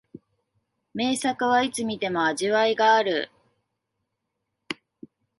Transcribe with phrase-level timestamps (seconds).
[0.95, 3.29] 名作はいつ観ても味わいがある